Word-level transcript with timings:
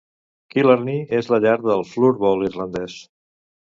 Killarney 0.55 1.03
és 1.19 1.31
la 1.35 1.41
llar 1.45 1.55
del 1.69 1.87
"floorball" 1.93 2.47
irlandès. 2.53 3.03